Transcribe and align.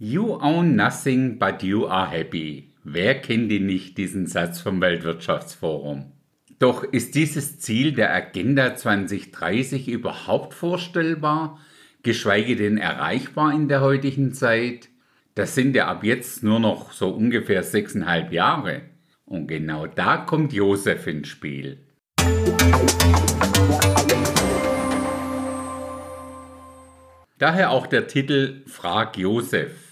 You 0.00 0.38
own 0.40 0.76
nothing 0.76 1.40
but 1.40 1.64
you 1.64 1.88
are 1.88 2.08
happy. 2.08 2.72
Wer 2.84 3.20
kennt 3.20 3.50
ihn 3.50 3.66
nicht, 3.66 3.98
diesen 3.98 4.28
Satz 4.28 4.60
vom 4.60 4.80
Weltwirtschaftsforum? 4.80 6.12
Doch 6.60 6.84
ist 6.84 7.16
dieses 7.16 7.58
Ziel 7.58 7.90
der 7.90 8.14
Agenda 8.14 8.76
2030 8.76 9.88
überhaupt 9.88 10.54
vorstellbar, 10.54 11.58
geschweige 12.04 12.54
denn 12.54 12.78
erreichbar 12.78 13.52
in 13.52 13.66
der 13.66 13.80
heutigen 13.80 14.32
Zeit? 14.34 14.88
Das 15.34 15.56
sind 15.56 15.74
ja 15.74 15.88
ab 15.88 16.04
jetzt 16.04 16.44
nur 16.44 16.60
noch 16.60 16.92
so 16.92 17.08
ungefähr 17.08 17.64
sechseinhalb 17.64 18.30
Jahre. 18.30 18.82
Und 19.24 19.48
genau 19.48 19.88
da 19.88 20.18
kommt 20.18 20.52
Josef 20.52 21.08
ins 21.08 21.26
Spiel. 21.26 21.78
Daher 27.38 27.72
auch 27.72 27.88
der 27.88 28.06
Titel 28.06 28.62
Frag 28.66 29.18
Josef. 29.18 29.87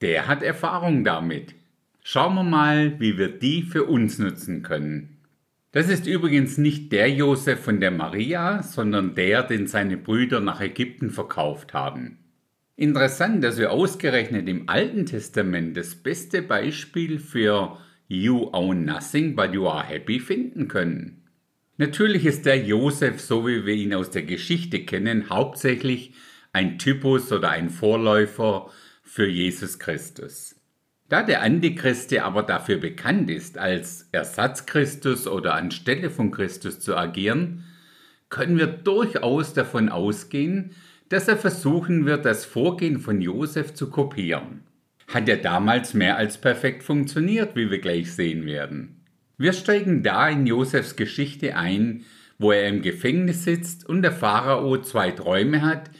Der 0.00 0.26
hat 0.26 0.42
Erfahrung 0.42 1.04
damit. 1.04 1.54
Schauen 2.02 2.34
wir 2.34 2.42
mal, 2.42 2.98
wie 2.98 3.18
wir 3.18 3.28
die 3.28 3.62
für 3.62 3.84
uns 3.84 4.18
nutzen 4.18 4.62
können. 4.62 5.18
Das 5.72 5.88
ist 5.88 6.06
übrigens 6.06 6.58
nicht 6.58 6.90
der 6.90 7.10
Josef 7.10 7.60
von 7.60 7.80
der 7.80 7.90
Maria, 7.90 8.62
sondern 8.62 9.14
der, 9.14 9.42
den 9.42 9.66
seine 9.66 9.96
Brüder 9.96 10.40
nach 10.40 10.60
Ägypten 10.60 11.10
verkauft 11.10 11.74
haben. 11.74 12.18
Interessant, 12.76 13.44
dass 13.44 13.58
wir 13.58 13.70
ausgerechnet 13.70 14.48
im 14.48 14.68
Alten 14.68 15.04
Testament 15.04 15.76
das 15.76 15.94
beste 15.94 16.40
Beispiel 16.40 17.18
für 17.18 17.76
You 18.08 18.48
own 18.52 18.86
nothing, 18.86 19.36
but 19.36 19.52
you 19.52 19.68
are 19.68 19.86
happy 19.86 20.18
finden 20.18 20.66
können. 20.66 21.24
Natürlich 21.76 22.26
ist 22.26 22.46
der 22.46 22.56
Josef, 22.56 23.20
so 23.20 23.46
wie 23.46 23.64
wir 23.66 23.74
ihn 23.74 23.94
aus 23.94 24.10
der 24.10 24.22
Geschichte 24.22 24.80
kennen, 24.84 25.30
hauptsächlich 25.30 26.14
ein 26.52 26.78
Typus 26.78 27.30
oder 27.30 27.50
ein 27.50 27.70
Vorläufer 27.70 28.70
für 29.10 29.26
Jesus 29.26 29.80
Christus. 29.80 30.54
Da 31.08 31.24
der 31.24 31.42
Antichrist 31.42 32.16
aber 32.16 32.44
dafür 32.44 32.76
bekannt 32.76 33.28
ist, 33.28 33.58
als 33.58 34.08
Ersatzchristus 34.12 35.26
oder 35.26 35.54
anstelle 35.54 36.10
von 36.10 36.30
Christus 36.30 36.78
zu 36.78 36.96
agieren, 36.96 37.64
können 38.28 38.56
wir 38.56 38.68
durchaus 38.68 39.52
davon 39.52 39.88
ausgehen, 39.88 40.76
dass 41.08 41.26
er 41.26 41.36
versuchen 41.36 42.06
wird, 42.06 42.24
das 42.24 42.44
Vorgehen 42.44 43.00
von 43.00 43.20
Josef 43.20 43.74
zu 43.74 43.90
kopieren. 43.90 44.62
Hat 45.08 45.28
er 45.28 45.38
damals 45.38 45.92
mehr 45.92 46.16
als 46.16 46.38
perfekt 46.38 46.84
funktioniert, 46.84 47.56
wie 47.56 47.68
wir 47.68 47.80
gleich 47.80 48.12
sehen 48.12 48.46
werden. 48.46 49.04
Wir 49.36 49.54
steigen 49.54 50.04
da 50.04 50.28
in 50.28 50.46
Josefs 50.46 50.94
Geschichte 50.94 51.56
ein, 51.56 52.04
wo 52.38 52.52
er 52.52 52.68
im 52.68 52.80
Gefängnis 52.80 53.42
sitzt 53.42 53.88
und 53.88 54.02
der 54.02 54.12
Pharao 54.12 54.80
zwei 54.80 55.10
Träume 55.10 55.62
hat, 55.62 55.90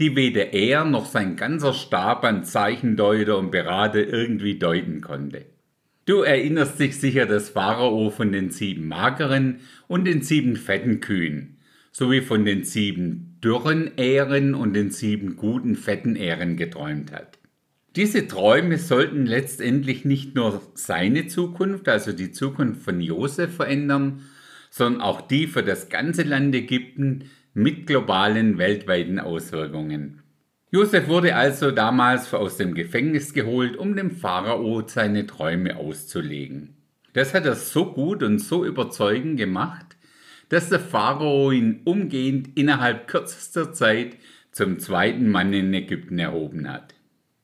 die 0.00 0.16
weder 0.16 0.54
er 0.54 0.84
noch 0.84 1.04
sein 1.04 1.36
ganzer 1.36 1.74
Stab 1.74 2.24
an 2.24 2.42
Zeichendeuter 2.42 3.38
und 3.38 3.50
Berater 3.50 4.08
irgendwie 4.08 4.58
deuten 4.58 5.02
konnte. 5.02 5.44
Du 6.06 6.22
erinnerst 6.22 6.80
dich 6.80 6.98
sicher 6.98 7.26
des 7.26 7.50
Pharao 7.50 8.10
von 8.10 8.32
den 8.32 8.50
sieben 8.50 8.88
mageren 8.88 9.60
und 9.86 10.06
den 10.06 10.22
sieben 10.22 10.56
fetten 10.56 11.00
Kühen, 11.00 11.58
sowie 11.92 12.22
von 12.22 12.46
den 12.46 12.64
sieben 12.64 13.38
dürren 13.44 13.90
Ähren 13.98 14.54
und 14.54 14.72
den 14.74 14.90
sieben 14.90 15.36
guten 15.36 15.76
fetten 15.76 16.16
Ähren 16.16 16.56
geträumt 16.56 17.12
hat. 17.12 17.38
Diese 17.94 18.26
Träume 18.26 18.78
sollten 18.78 19.26
letztendlich 19.26 20.04
nicht 20.04 20.34
nur 20.34 20.62
seine 20.74 21.26
Zukunft, 21.26 21.88
also 21.88 22.12
die 22.12 22.32
Zukunft 22.32 22.82
von 22.82 23.00
Josef 23.00 23.54
verändern, 23.54 24.22
sondern 24.70 25.02
auch 25.02 25.20
die 25.20 25.46
für 25.48 25.64
das 25.64 25.88
ganze 25.88 26.22
Land 26.22 26.54
Ägypten, 26.54 27.24
mit 27.54 27.86
globalen 27.86 28.58
weltweiten 28.58 29.18
Auswirkungen. 29.18 30.22
Josef 30.70 31.08
wurde 31.08 31.34
also 31.34 31.72
damals 31.72 32.32
aus 32.32 32.56
dem 32.56 32.74
Gefängnis 32.74 33.34
geholt, 33.34 33.76
um 33.76 33.96
dem 33.96 34.12
Pharao 34.12 34.86
seine 34.86 35.26
Träume 35.26 35.76
auszulegen. 35.76 36.76
Das 37.12 37.34
hat 37.34 37.44
er 37.44 37.56
so 37.56 37.92
gut 37.92 38.22
und 38.22 38.38
so 38.38 38.64
überzeugend 38.64 39.36
gemacht, 39.36 39.96
dass 40.48 40.68
der 40.68 40.78
Pharao 40.78 41.50
ihn 41.50 41.80
umgehend 41.84 42.56
innerhalb 42.56 43.08
kürzester 43.08 43.72
Zeit 43.72 44.16
zum 44.52 44.78
zweiten 44.78 45.28
Mann 45.28 45.52
in 45.52 45.74
Ägypten 45.74 46.18
erhoben 46.18 46.70
hat. 46.70 46.94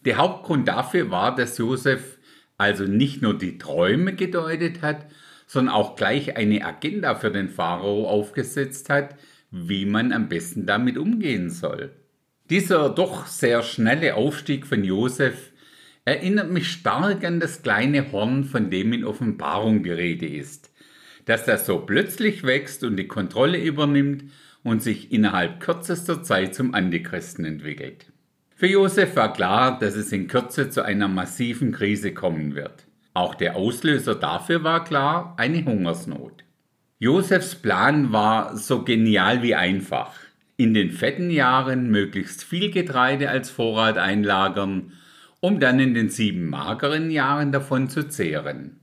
Der 0.04 0.18
Hauptgrund 0.18 0.68
dafür 0.68 1.10
war, 1.10 1.34
dass 1.34 1.58
Josef 1.58 2.18
also 2.58 2.84
nicht 2.84 3.22
nur 3.22 3.36
die 3.36 3.58
Träume 3.58 4.14
gedeutet 4.14 4.82
hat, 4.82 5.06
sondern 5.46 5.74
auch 5.74 5.96
gleich 5.96 6.36
eine 6.36 6.64
Agenda 6.64 7.14
für 7.16 7.30
den 7.30 7.48
Pharao 7.48 8.08
aufgesetzt 8.08 8.88
hat, 8.88 9.16
wie 9.50 9.86
man 9.86 10.12
am 10.12 10.28
besten 10.28 10.66
damit 10.66 10.98
umgehen 10.98 11.50
soll. 11.50 11.90
Dieser 12.50 12.90
doch 12.90 13.26
sehr 13.26 13.62
schnelle 13.62 14.14
Aufstieg 14.14 14.66
von 14.66 14.84
Josef 14.84 15.52
erinnert 16.04 16.50
mich 16.50 16.70
stark 16.70 17.24
an 17.24 17.40
das 17.40 17.62
kleine 17.62 18.12
Horn, 18.12 18.44
von 18.44 18.70
dem 18.70 18.92
in 18.92 19.04
Offenbarung 19.04 19.82
die 19.82 19.90
Rede 19.90 20.26
ist, 20.26 20.70
dass 21.24 21.44
das 21.44 21.66
so 21.66 21.80
plötzlich 21.80 22.44
wächst 22.44 22.84
und 22.84 22.96
die 22.96 23.08
Kontrolle 23.08 23.60
übernimmt 23.60 24.30
und 24.62 24.82
sich 24.82 25.12
innerhalb 25.12 25.60
kürzester 25.60 26.22
Zeit 26.22 26.54
zum 26.54 26.74
Antichristen 26.74 27.44
entwickelt. 27.44 28.06
Für 28.54 28.68
Josef 28.68 29.16
war 29.16 29.32
klar, 29.32 29.78
dass 29.78 29.96
es 29.96 30.12
in 30.12 30.28
Kürze 30.28 30.70
zu 30.70 30.82
einer 30.82 31.08
massiven 31.08 31.72
Krise 31.72 32.14
kommen 32.14 32.54
wird. 32.54 32.86
Auch 33.12 33.34
der 33.34 33.56
Auslöser 33.56 34.14
dafür 34.14 34.62
war 34.62 34.84
klar, 34.84 35.34
eine 35.36 35.64
Hungersnot. 35.64 36.44
Josefs 36.98 37.54
Plan 37.54 38.10
war 38.10 38.56
so 38.56 38.82
genial 38.82 39.42
wie 39.42 39.54
einfach. 39.54 40.14
In 40.56 40.72
den 40.72 40.92
fetten 40.92 41.28
Jahren 41.28 41.90
möglichst 41.90 42.42
viel 42.42 42.70
Getreide 42.70 43.28
als 43.28 43.50
Vorrat 43.50 43.98
einlagern, 43.98 44.94
um 45.40 45.60
dann 45.60 45.78
in 45.78 45.92
den 45.92 46.08
sieben 46.08 46.48
mageren 46.48 47.10
Jahren 47.10 47.52
davon 47.52 47.90
zu 47.90 48.08
zehren. 48.08 48.80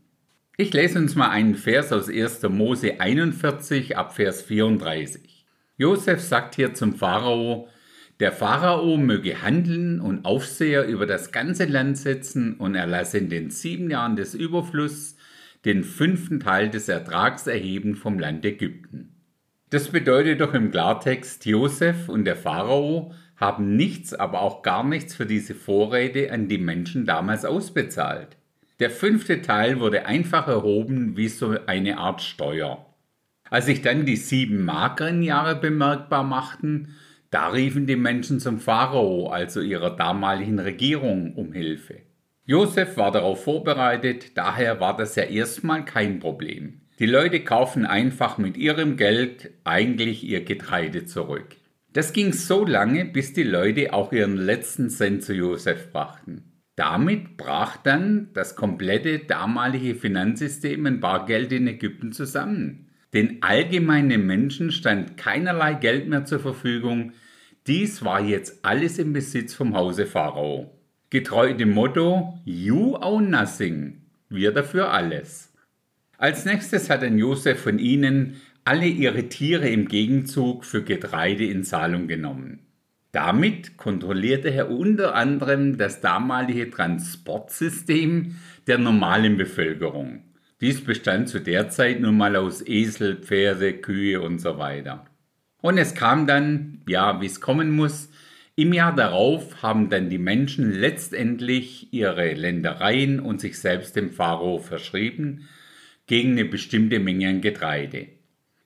Ich 0.58 0.72
lese 0.74 1.00
uns 1.00 1.16
mal 1.16 1.32
einen 1.32 1.56
Vers 1.56 1.92
aus 1.92 2.08
1. 2.08 2.44
Mose 2.50 3.02
41 3.02 3.98
ab 3.98 4.16
Vers 4.16 4.44
34. 4.44 5.48
Josef 5.78 6.22
sagt 6.22 6.54
hier 6.54 6.76
zum 6.76 6.94
Pharao, 6.94 7.68
der 8.20 8.32
Pharao 8.32 8.96
möge 8.98 9.42
handeln 9.42 10.00
und 10.00 10.24
Aufseher 10.24 10.86
über 10.86 11.08
das 11.08 11.32
ganze 11.32 11.66
Land 11.66 11.98
setzen 11.98 12.58
und 12.58 12.76
er 12.76 12.86
lasse 12.86 13.18
in 13.18 13.30
den 13.30 13.50
sieben 13.50 13.90
Jahren 13.90 14.16
des 14.16 14.36
Überflusses 14.36 15.16
den 15.66 15.84
fünften 15.84 16.40
Teil 16.40 16.70
des 16.70 16.90
Ertrags 16.90 17.48
erheben 17.48 17.96
vom 17.96 18.20
Land 18.20 18.46
Ägypten. 18.46 19.16
Das 19.70 19.90
bedeutet 19.90 20.42
doch 20.42 20.54
im 20.54 20.70
Klartext, 20.70 21.46
Josef 21.46 22.08
und 22.08 22.26
der 22.26 22.36
Pharao 22.36 23.14
haben 23.38 23.76
nichts, 23.76 24.14
aber 24.14 24.42
auch 24.42 24.62
gar 24.62 24.84
nichts 24.84 25.16
für 25.16 25.26
diese 25.26 25.56
Vorräte 25.56 26.32
an 26.32 26.48
die 26.48 26.60
Menschen 26.60 27.06
damals 27.06 27.44
ausbezahlt. 27.44 28.38
Der 28.80 28.92
fünfte 28.92 29.42
Teil 29.42 29.80
wurde 29.80 30.06
einfach 30.06 30.48
erhoben 30.48 31.18
wie 31.18 31.28
so 31.28 31.56
eine 31.66 31.98
Art 31.98 32.22
Steuer. 32.22 32.86
Als 33.50 33.66
sich 33.66 33.82
dann 33.82 34.06
die 34.06 34.16
sieben 34.16 34.64
mageren 34.64 35.24
Jahre 35.24 35.56
bemerkbar 35.56 36.24
machten, 36.24 36.96
da 37.32 37.48
riefen 37.48 37.88
die 37.88 37.96
Menschen 37.96 38.40
zum 38.40 38.60
Pharao, 38.60 39.30
also 39.30 39.60
ihrer 39.60 39.96
damaligen 39.96 40.60
Regierung, 40.60 41.34
um 41.34 41.52
Hilfe. 41.52 42.03
Josef 42.46 42.98
war 42.98 43.12
darauf 43.12 43.46
vorbereitet, 43.46 44.38
daher 44.38 44.82
war 44.82 44.98
das 44.98 45.16
ja 45.16 45.24
erstmal 45.24 45.86
kein 45.86 46.20
Problem. 46.20 46.82
Die 47.00 47.06
Leute 47.06 47.40
kaufen 47.40 47.86
einfach 47.86 48.38
mit 48.38 48.58
ihrem 48.58 48.98
Geld 48.98 49.52
eigentlich 49.64 50.26
ihr 50.26 50.44
Getreide 50.44 51.06
zurück. 51.06 51.56
Das 51.94 52.12
ging 52.12 52.34
so 52.34 52.66
lange, 52.66 53.06
bis 53.06 53.32
die 53.32 53.44
Leute 53.44 53.94
auch 53.94 54.12
ihren 54.12 54.36
letzten 54.36 54.90
Cent 54.90 55.24
zu 55.24 55.34
Josef 55.34 55.94
brachten. 55.94 56.52
Damit 56.76 57.38
brach 57.38 57.78
dann 57.78 58.30
das 58.34 58.58
komplette 58.58 59.20
damalige 59.20 59.96
Finanzsystem 59.96 60.86
in 60.86 61.00
Bargeld 61.00 61.54
in 61.54 61.68
Ägypten 61.68 62.12
zusammen. 62.12 62.90
Den 63.14 63.42
allgemeinen 63.42 64.26
Menschen 64.28 64.72
stand 64.72 65.16
keinerlei 65.16 65.76
Geld 65.76 66.10
mehr 66.10 66.26
zur 66.26 66.40
Verfügung. 66.40 67.14
Dies 67.68 68.04
war 68.04 68.20
jetzt 68.20 68.66
alles 68.66 69.00
im 69.00 69.14
Besitz 69.14 69.54
vom 69.54 69.76
Hause 69.76 70.06
Pharao 70.06 70.78
getreu 71.14 71.54
dem 71.54 71.70
Motto 71.74 72.40
You 72.44 72.98
own 73.00 73.30
nothing, 73.30 74.02
wir 74.30 74.52
dafür 74.52 74.92
alles. 74.92 75.54
Als 76.18 76.44
nächstes 76.44 76.90
hat 76.90 77.04
dann 77.04 77.20
Josef 77.20 77.62
von 77.62 77.78
ihnen 77.78 78.42
alle 78.66 78.88
ihre 78.88 79.30
Tiere 79.30 79.70
im 79.70 79.88
Gegenzug 79.88 80.66
für 80.66 80.82
Getreide 80.82 81.46
in 81.46 81.64
Zahlung 81.64 82.08
genommen. 82.08 82.66
Damit 83.12 83.78
kontrollierte 83.78 84.50
er 84.50 84.72
unter 84.72 85.14
anderem 85.14 85.78
das 85.78 86.02
damalige 86.02 86.72
Transportsystem 86.72 88.38
der 88.66 88.80
normalen 88.80 89.38
Bevölkerung. 89.38 90.24
Dies 90.62 90.84
bestand 90.84 91.30
zu 91.30 91.40
der 91.40 91.70
Zeit 91.70 92.00
nun 92.00 92.18
mal 92.18 92.36
aus 92.36 92.66
Esel, 92.66 93.18
Pferde, 93.18 93.74
Kühe 93.74 94.20
und 94.20 94.40
so 94.40 94.58
weiter. 94.58 95.06
Und 95.62 95.78
es 95.78 95.94
kam 95.94 96.26
dann, 96.26 96.82
ja, 96.88 97.22
wie 97.22 97.28
es 97.28 97.40
kommen 97.40 97.70
muss, 97.70 98.10
im 98.56 98.72
Jahr 98.72 98.96
darauf 98.96 99.64
haben 99.64 99.90
dann 99.90 100.10
die 100.10 100.20
Menschen 100.20 100.72
letztendlich 100.72 101.92
ihre 101.92 102.34
Ländereien 102.34 103.20
und 103.20 103.42
sich 103.42 103.60
selbst 103.60 103.96
dem 103.96 104.12
Pharao 104.12 104.60
verschrieben 104.60 105.48
gegen 106.06 106.34
eine 106.34 106.46
bestimmte 106.46 107.00
Menge 107.00 107.30
an 107.30 107.42
Getreide. 107.42 108.10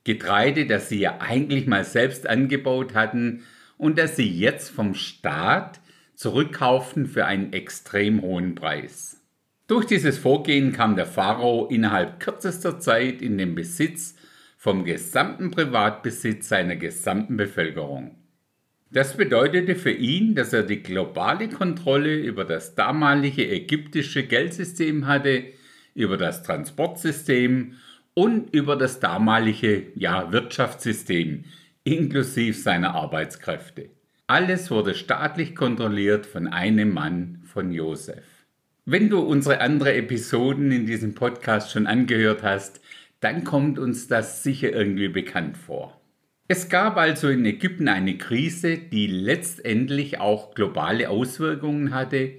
Getreide, 0.04 0.66
das 0.66 0.90
sie 0.90 1.00
ja 1.00 1.20
eigentlich 1.20 1.68
mal 1.68 1.86
selbst 1.86 2.28
angebaut 2.28 2.96
hatten 2.96 3.44
und 3.78 3.98
das 3.98 4.16
sie 4.18 4.30
jetzt 4.30 4.70
vom 4.70 4.94
Staat 4.94 5.80
zurückkauften 6.16 7.06
für 7.06 7.26
einen 7.26 7.54
extrem 7.54 8.22
hohen 8.22 8.56
Preis. 8.56 9.22
Durch 9.68 9.86
dieses 9.86 10.18
Vorgehen 10.18 10.74
kam 10.74 10.96
der 10.96 11.06
Pharao 11.06 11.68
innerhalb 11.68 12.20
kürzester 12.20 12.80
Zeit 12.80 13.22
in 13.22 13.38
den 13.38 13.56
Besitz 13.56 14.16
vom 14.58 14.84
gesamten 14.84 15.52
Privatbesitz 15.52 16.50
seiner 16.50 16.76
gesamten 16.76 17.38
Bevölkerung. 17.38 18.17
Das 18.90 19.18
bedeutete 19.18 19.76
für 19.76 19.92
ihn, 19.92 20.34
dass 20.34 20.54
er 20.54 20.64
die 20.64 20.82
globale 20.82 21.50
Kontrolle 21.50 22.16
über 22.16 22.46
das 22.46 22.74
damalige 22.74 23.46
ägyptische 23.50 24.24
Geldsystem 24.24 25.08
hatte, 25.08 25.44
über 25.94 26.16
das 26.16 26.44
Transportsystem 26.44 27.74
und 28.14 28.54
über 28.54 28.78
das 28.78 29.00
damalige 29.00 29.88
ja, 29.96 30.32
Wirtschaftssystem 30.32 31.44
inklusive 31.84 32.58
seiner 32.58 32.96
Arbeitskräfte. 32.96 33.90
Alles 34.26 34.72
wurde 34.72 34.94
staatlich 34.94 35.56
kontrolliert 35.56 36.26
von 36.26 36.48
einem 36.48 36.94
Mann, 36.94 37.42
von 37.44 37.72
Josef. 37.72 38.24
Wenn 38.86 39.10
du 39.10 39.20
unsere 39.20 39.60
anderen 39.60 39.96
Episoden 39.96 40.72
in 40.72 40.86
diesem 40.86 41.14
Podcast 41.14 41.72
schon 41.72 41.88
angehört 41.88 42.42
hast, 42.44 42.82
dann 43.20 43.44
kommt 43.44 43.80
uns 43.80 44.08
das 44.08 44.44
sicher 44.44 44.72
irgendwie 44.72 45.10
bekannt 45.10 45.58
vor. 45.58 45.97
Es 46.50 46.70
gab 46.70 46.96
also 46.96 47.28
in 47.28 47.46
Ägypten 47.46 47.90
eine 47.90 48.18
Krise, 48.18 48.78
die 48.78 49.08
letztendlich 49.08 50.20
auch 50.20 50.56
globale 50.56 51.10
Auswirkungen 51.10 51.94
hatte 51.94 52.36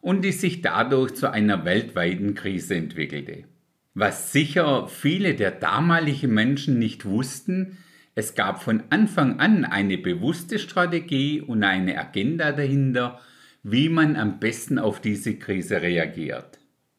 und 0.00 0.24
die 0.24 0.32
sich 0.32 0.62
dadurch 0.62 1.14
zu 1.14 1.30
einer 1.30 1.66
weltweiten 1.66 2.34
Krise 2.34 2.76
entwickelte. 2.76 3.44
Was 3.92 4.32
sicher 4.32 4.88
viele 4.88 5.34
der 5.34 5.50
damaligen 5.50 6.32
Menschen 6.32 6.78
nicht 6.78 7.04
wussten, 7.04 7.76
es 8.14 8.34
gab 8.34 8.62
von 8.62 8.82
Anfang 8.90 9.40
an 9.40 9.64
eine 9.64 9.98
bewusste 9.98 10.58
Strategie 10.58 11.40
und 11.40 11.62
eine 11.62 11.98
Agenda 11.98 12.52
dahinter, 12.52 13.20
wie 13.62 13.90
man 13.90 14.16
am 14.16 14.40
besten 14.40 14.78
auf 14.78 15.00
diese 15.00 15.34
Krise 15.34 15.82
reagiert. 15.82 16.58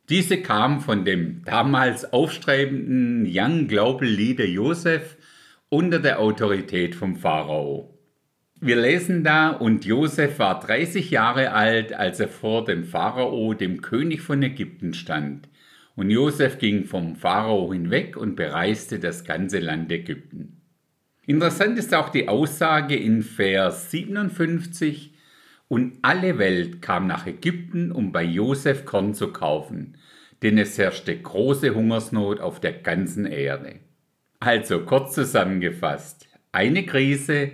Diese 0.10 0.42
kam 0.42 0.80
von 0.82 1.06
dem 1.06 1.44
damals 1.44 2.12
aufstrebenden 2.14 3.26
Young 3.28 3.68
Global 3.68 4.08
Leader 4.08 4.46
Joseph 4.46 5.18
unter 5.74 6.00
der 6.00 6.20
Autorität 6.20 6.96
vom 6.96 7.16
Pharao. 7.16 7.98
Wir 8.60 8.76
lesen 8.76 9.24
da, 9.24 9.52
und 9.52 9.86
Joseph 9.86 10.38
war 10.38 10.60
30 10.60 11.12
Jahre 11.12 11.54
alt, 11.54 11.94
als 11.94 12.20
er 12.20 12.28
vor 12.28 12.66
dem 12.66 12.84
Pharao, 12.84 13.54
dem 13.54 13.82
König 13.82 14.22
von 14.22 14.44
Ägypten, 14.44 14.94
stand. 14.94 15.48
Und 15.96 16.10
Joseph 16.10 16.58
ging 16.58 16.84
vom 16.84 17.16
Pharao 17.16 17.72
hinweg 17.72 18.18
und 18.18 18.36
bereiste 18.36 19.00
das 19.00 19.24
ganze 19.24 19.60
Land 19.60 19.90
Ägypten. 19.94 20.62
Interessant 21.26 21.80
ist 21.80 21.94
auch 21.94 22.10
die 22.10 22.28
Aussage 22.28 22.98
in 22.98 23.22
Vers 23.22 23.92
57, 23.92 25.16
und 25.70 26.00
alle 26.02 26.38
Welt 26.38 26.82
kam 26.82 27.08
nach 27.08 27.28
Ägypten, 27.28 27.94
um 27.94 28.12
bei 28.12 28.24
Josef 28.24 28.84
Korn 28.84 29.14
zu 29.14 29.32
kaufen, 29.32 29.96
denn 30.44 30.58
es 30.58 30.78
herrschte 30.78 31.18
große 31.18 31.74
Hungersnot 31.74 32.42
auf 32.42 32.60
der 32.60 32.74
ganzen 32.74 33.26
Erde. 33.26 33.80
Also 34.42 34.86
kurz 34.86 35.14
zusammengefasst, 35.14 36.28
eine 36.52 36.84
Krise, 36.84 37.52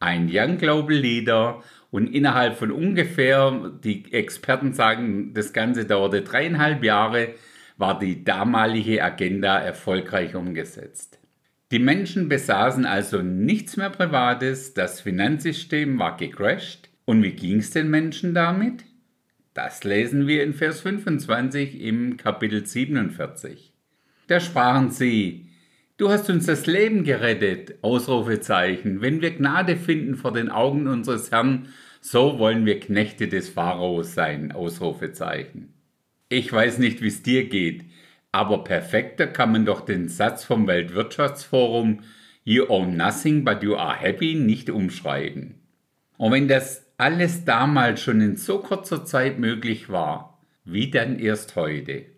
ein 0.00 0.28
Young 0.28 0.58
Global 0.58 0.96
Leader 0.96 1.62
und 1.92 2.08
innerhalb 2.08 2.56
von 2.56 2.72
ungefähr, 2.72 3.70
die 3.84 4.12
Experten 4.12 4.72
sagen, 4.72 5.32
das 5.32 5.52
Ganze 5.52 5.84
dauerte 5.84 6.22
dreieinhalb 6.22 6.82
Jahre, 6.82 7.34
war 7.76 8.00
die 8.00 8.24
damalige 8.24 9.00
Agenda 9.04 9.60
erfolgreich 9.60 10.34
umgesetzt. 10.34 11.20
Die 11.70 11.78
Menschen 11.78 12.28
besaßen 12.28 12.84
also 12.84 13.22
nichts 13.22 13.76
mehr 13.76 13.90
Privates, 13.90 14.74
das 14.74 15.00
Finanzsystem 15.00 16.00
war 16.00 16.16
gecrashed. 16.16 16.88
Und 17.04 17.22
wie 17.22 17.30
ging 17.30 17.58
es 17.58 17.70
den 17.70 17.90
Menschen 17.90 18.34
damit? 18.34 18.84
Das 19.54 19.84
lesen 19.84 20.26
wir 20.26 20.42
in 20.42 20.52
Vers 20.52 20.80
25 20.80 21.80
im 21.80 22.16
Kapitel 22.16 22.66
47. 22.66 23.72
Da 24.26 24.40
sprachen 24.40 24.90
sie, 24.90 25.43
Du 25.96 26.10
hast 26.10 26.28
uns 26.28 26.46
das 26.46 26.66
Leben 26.66 27.04
gerettet, 27.04 27.76
Ausrufezeichen. 27.82 29.00
Wenn 29.00 29.22
wir 29.22 29.30
Gnade 29.30 29.76
finden 29.76 30.16
vor 30.16 30.32
den 30.32 30.48
Augen 30.48 30.88
unseres 30.88 31.30
Herrn, 31.30 31.68
so 32.00 32.40
wollen 32.40 32.66
wir 32.66 32.80
Knechte 32.80 33.28
des 33.28 33.48
Pharaos 33.48 34.12
sein, 34.12 34.50
Ausrufezeichen. 34.50 35.72
Ich 36.28 36.52
weiß 36.52 36.78
nicht, 36.78 37.00
wie 37.00 37.06
es 37.06 37.22
dir 37.22 37.48
geht. 37.48 37.84
Aber 38.32 38.64
perfekter 38.64 39.28
kann 39.28 39.52
man 39.52 39.66
doch 39.66 39.82
den 39.82 40.08
Satz 40.08 40.42
vom 40.42 40.66
Weltwirtschaftsforum 40.66 42.00
You 42.42 42.68
own 42.68 42.96
nothing 42.96 43.44
but 43.44 43.62
you 43.62 43.76
are 43.76 43.96
happy 43.96 44.34
nicht 44.34 44.70
umschreiben. 44.70 45.60
Und 46.16 46.32
wenn 46.32 46.48
das 46.48 46.84
alles 46.98 47.44
damals 47.44 48.02
schon 48.02 48.20
in 48.20 48.36
so 48.36 48.58
kurzer 48.58 49.04
Zeit 49.04 49.38
möglich 49.38 49.88
war, 49.88 50.42
wie 50.64 50.90
dann 50.90 51.20
erst 51.20 51.54
heute? 51.54 52.13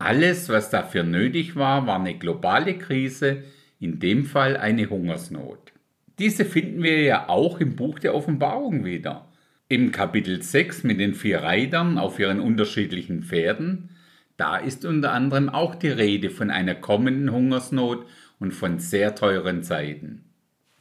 Alles, 0.00 0.48
was 0.48 0.70
dafür 0.70 1.04
nötig 1.04 1.54
war, 1.54 1.86
war 1.86 2.00
eine 2.00 2.18
globale 2.18 2.76
Krise, 2.76 3.44
in 3.78 4.00
dem 4.00 4.24
Fall 4.24 4.56
eine 4.56 4.90
Hungersnot. 4.90 5.72
Diese 6.18 6.44
finden 6.44 6.82
wir 6.82 7.00
ja 7.02 7.28
auch 7.28 7.60
im 7.60 7.76
Buch 7.76 8.00
der 8.00 8.14
Offenbarung 8.14 8.84
wieder. 8.84 9.28
Im 9.68 9.92
Kapitel 9.92 10.42
6 10.42 10.82
mit 10.82 10.98
den 10.98 11.14
vier 11.14 11.42
Reitern 11.42 11.98
auf 11.98 12.18
ihren 12.18 12.40
unterschiedlichen 12.40 13.22
Pferden 13.22 13.90
da 14.40 14.56
ist 14.56 14.86
unter 14.86 15.12
anderem 15.12 15.50
auch 15.50 15.74
die 15.74 15.90
Rede 15.90 16.30
von 16.30 16.50
einer 16.50 16.74
kommenden 16.74 17.30
Hungersnot 17.30 18.06
und 18.38 18.52
von 18.52 18.78
sehr 18.78 19.14
teuren 19.14 19.62
Zeiten. 19.62 20.24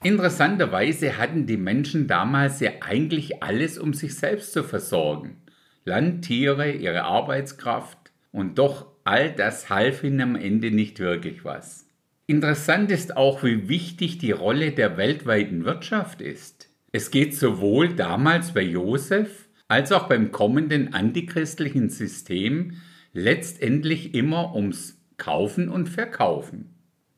Interessanterweise 0.02 1.18
hatten 1.18 1.46
die 1.46 1.58
Menschen 1.58 2.08
damals 2.08 2.62
ja 2.62 2.72
eigentlich 2.80 3.44
alles, 3.44 3.78
um 3.78 3.94
sich 3.94 4.16
selbst 4.16 4.54
zu 4.54 4.64
versorgen. 4.64 5.42
Land, 5.84 6.24
Tiere, 6.24 6.72
ihre 6.72 7.04
Arbeitskraft 7.04 7.98
und 8.32 8.58
doch 8.58 8.89
all 9.10 9.32
das 9.32 9.72
half 9.72 10.04
ihnen 10.04 10.22
am 10.22 10.36
Ende 10.36 10.70
nicht 10.70 11.00
wirklich 11.00 11.44
was. 11.44 11.88
Interessant 12.28 12.92
ist 12.92 13.18
auch, 13.18 13.44
wie 13.44 13.68
wichtig 13.68 14.20
die 14.20 14.32
Rolle 14.32 14.72
der 14.72 14.98
weltweiten 14.98 15.66
Wirtschaft 15.66 16.22
ist. 16.22 16.70
Es 16.92 17.10
geht 17.10 17.36
sowohl 17.36 17.96
damals 17.96 18.54
bei 18.54 18.62
Josef 18.62 19.50
als 19.68 19.92
auch 19.92 20.08
beim 20.08 20.32
kommenden 20.32 20.94
antichristlichen 20.94 21.90
System 21.90 22.74
letztendlich 23.12 24.14
immer 24.14 24.56
ums 24.56 25.02
Kaufen 25.18 25.70
und 25.70 25.90
Verkaufen. 25.90 26.76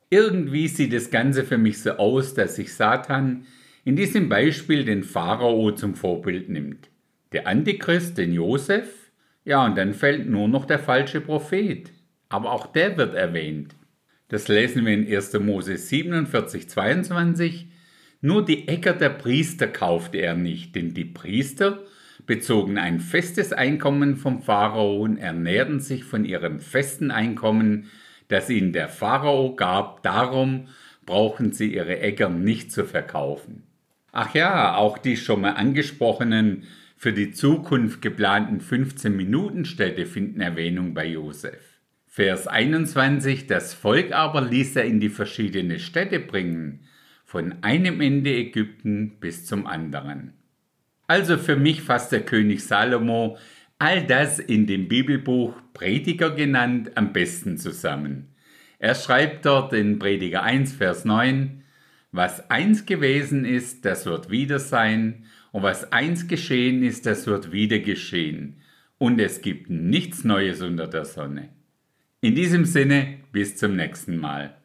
Irgendwie 0.09 0.69
sieht 0.69 0.93
das 0.93 1.11
Ganze 1.11 1.43
für 1.43 1.57
mich 1.57 1.81
so 1.81 1.91
aus, 1.91 2.33
dass 2.33 2.55
sich 2.55 2.73
Satan 2.73 3.45
in 3.83 3.97
diesem 3.97 4.29
Beispiel 4.29 4.85
den 4.85 5.03
Pharao 5.03 5.73
zum 5.73 5.95
Vorbild 5.95 6.47
nimmt. 6.47 6.89
Der 7.33 7.47
Antichrist, 7.47 8.17
den 8.17 8.31
Josef, 8.31 9.00
ja, 9.43 9.65
und 9.65 9.77
dann 9.77 9.93
fällt 9.93 10.29
nur 10.29 10.47
noch 10.47 10.65
der 10.65 10.79
falsche 10.79 11.21
Prophet. 11.21 11.91
Aber 12.29 12.51
auch 12.51 12.67
der 12.67 12.97
wird 12.97 13.15
erwähnt. 13.15 13.75
Das 14.27 14.47
lesen 14.47 14.85
wir 14.85 14.93
in 14.93 15.13
1. 15.13 15.33
Mose 15.39 15.77
47, 15.77 16.69
22. 16.69 17.67
Nur 18.21 18.45
die 18.45 18.67
Äcker 18.67 18.93
der 18.93 19.09
Priester 19.09 19.67
kaufte 19.67 20.19
er 20.19 20.35
nicht, 20.35 20.75
denn 20.75 20.93
die 20.93 21.05
Priester 21.05 21.79
bezogen 22.25 22.77
ein 22.77 22.99
festes 22.99 23.51
Einkommen 23.51 24.15
vom 24.15 24.41
Pharao 24.41 25.01
und 25.01 25.17
ernährten 25.17 25.79
sich 25.79 26.03
von 26.03 26.23
ihrem 26.23 26.59
festen 26.59 27.11
Einkommen, 27.11 27.89
das 28.27 28.49
ihnen 28.49 28.73
der 28.73 28.89
Pharao 28.89 29.55
gab, 29.55 30.03
darum 30.03 30.67
brauchen 31.05 31.51
sie 31.51 31.73
ihre 31.73 31.99
Äcker 31.99 32.29
nicht 32.29 32.71
zu 32.71 32.85
verkaufen. 32.85 33.63
Ach 34.11 34.33
ja, 34.35 34.75
auch 34.75 34.97
die 34.97 35.17
schon 35.17 35.41
mal 35.41 35.53
angesprochenen 35.53 36.63
für 37.01 37.13
die 37.13 37.31
Zukunft 37.31 38.03
geplanten 38.03 38.59
15-Minuten-Städte 38.61 40.05
finden 40.05 40.39
Erwähnung 40.39 40.93
bei 40.93 41.07
Josef. 41.07 41.79
Vers 42.05 42.45
21, 42.45 43.47
das 43.47 43.73
Volk 43.73 44.11
aber 44.11 44.41
ließ 44.41 44.75
er 44.75 44.85
in 44.85 44.99
die 44.99 45.09
verschiedenen 45.09 45.79
Städte 45.79 46.19
bringen, 46.19 46.81
von 47.25 47.55
einem 47.63 48.01
Ende 48.01 48.35
Ägypten 48.35 49.17
bis 49.19 49.47
zum 49.47 49.65
anderen. 49.65 50.33
Also 51.07 51.39
für 51.39 51.55
mich 51.55 51.81
fasst 51.81 52.11
der 52.11 52.21
König 52.21 52.63
Salomo 52.63 53.39
all 53.79 54.05
das 54.05 54.37
in 54.37 54.67
dem 54.67 54.87
Bibelbuch 54.87 55.55
Prediger 55.73 56.29
genannt 56.29 56.91
am 56.93 57.13
besten 57.13 57.57
zusammen. 57.57 58.35
Er 58.77 58.93
schreibt 58.93 59.47
dort 59.47 59.73
in 59.73 59.97
Prediger 59.97 60.43
1, 60.43 60.73
Vers 60.73 61.03
9, 61.03 61.63
was 62.11 62.51
eins 62.51 62.85
gewesen 62.85 63.43
ist, 63.43 63.85
das 63.85 64.05
wird 64.05 64.29
wieder 64.29 64.59
sein, 64.59 65.25
und 65.51 65.63
was 65.63 65.91
eins 65.91 66.27
geschehen 66.27 66.83
ist, 66.83 67.05
das 67.05 67.27
wird 67.27 67.51
wieder 67.51 67.79
geschehen, 67.79 68.57
und 68.97 69.19
es 69.19 69.41
gibt 69.41 69.69
nichts 69.69 70.23
Neues 70.23 70.61
unter 70.61 70.87
der 70.87 71.05
Sonne. 71.05 71.49
In 72.21 72.35
diesem 72.35 72.65
Sinne, 72.65 73.17
bis 73.31 73.57
zum 73.57 73.75
nächsten 73.75 74.17
Mal. 74.17 74.59